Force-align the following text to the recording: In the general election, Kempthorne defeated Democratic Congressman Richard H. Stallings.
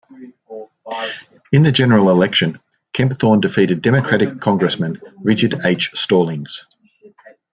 In 1.51 1.61
the 1.61 1.71
general 1.71 2.09
election, 2.09 2.59
Kempthorne 2.91 3.39
defeated 3.39 3.83
Democratic 3.83 4.39
Congressman 4.41 4.99
Richard 5.21 5.59
H. 5.63 5.91
Stallings. 5.93 6.65